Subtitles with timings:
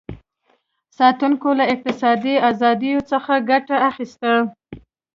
[0.97, 4.31] ساتونکو له اقتصادي ازادیو څخه ګټه اخیسته.